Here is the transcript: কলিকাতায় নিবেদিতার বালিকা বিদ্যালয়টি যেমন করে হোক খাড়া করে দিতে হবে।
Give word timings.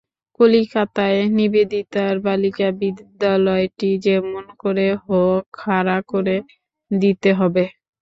কলিকাতায় 0.39 1.19
নিবেদিতার 1.37 2.15
বালিকা 2.25 2.67
বিদ্যালয়টি 2.81 3.89
যেমন 4.05 4.43
করে 4.61 4.87
হোক 5.03 5.41
খাড়া 5.57 5.97
করে 6.11 6.35
দিতে 6.91 7.29
হবে। 7.39 7.63